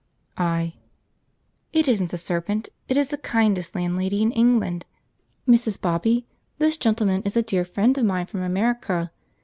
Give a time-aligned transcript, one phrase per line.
[0.35, 0.73] I.
[1.73, 4.83] "It isn't a serpent; it is the kindest landlady in England.
[5.47, 5.79] Mrs.
[5.79, 6.25] Bobby,
[6.57, 9.11] this gentleman is a dear friend of mine from America.